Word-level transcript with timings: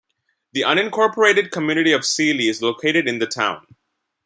The 0.53 0.61
unincorporated 0.61 1.51
community 1.51 1.91
of 1.91 2.05
Seeley 2.07 2.47
is 2.47 2.63
located 2.63 3.07
in 3.07 3.19
the 3.19 3.27
town. 3.27 3.67